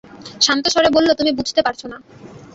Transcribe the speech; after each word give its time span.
শান্ত 0.41 0.65
স্বরে 0.67 0.89
বলল, 0.95 1.09
তুমি 1.13 1.31
বুঝতে 1.31 1.61
পারছ 1.61 1.81
না। 1.85 1.97